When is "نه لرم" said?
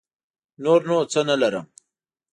1.29-1.65